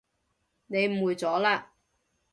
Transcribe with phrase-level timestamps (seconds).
[0.65, 1.65] 你誤會咗喇